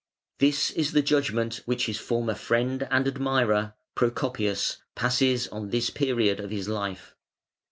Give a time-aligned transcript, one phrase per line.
[0.39, 6.39] This is the judgment which his former friend and admirer, Procopius, passes on this period
[6.39, 7.13] of his life.